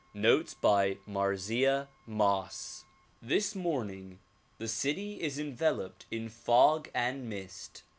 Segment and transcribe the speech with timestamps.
[0.15, 2.85] Notes by Marzleh Moss
[3.21, 4.17] THIS morning
[4.57, 7.83] the city is enveloped in fog and mist.